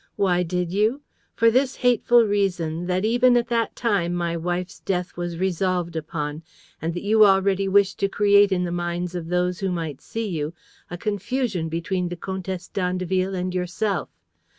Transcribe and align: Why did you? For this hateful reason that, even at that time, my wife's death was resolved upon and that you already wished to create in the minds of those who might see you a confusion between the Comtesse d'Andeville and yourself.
Why 0.15 0.41
did 0.41 0.73
you? 0.73 1.01
For 1.35 1.51
this 1.51 1.75
hateful 1.75 2.23
reason 2.25 2.87
that, 2.87 3.05
even 3.05 3.37
at 3.37 3.49
that 3.49 3.75
time, 3.75 4.15
my 4.15 4.35
wife's 4.35 4.79
death 4.79 5.15
was 5.15 5.37
resolved 5.37 5.95
upon 5.95 6.41
and 6.81 6.95
that 6.95 7.03
you 7.03 7.23
already 7.23 7.67
wished 7.67 7.99
to 7.99 8.09
create 8.09 8.51
in 8.51 8.63
the 8.63 8.71
minds 8.71 9.13
of 9.13 9.27
those 9.27 9.59
who 9.59 9.69
might 9.71 10.01
see 10.01 10.27
you 10.27 10.55
a 10.89 10.97
confusion 10.97 11.69
between 11.69 12.09
the 12.09 12.15
Comtesse 12.17 12.69
d'Andeville 12.69 13.35
and 13.35 13.53
yourself. 13.53 14.09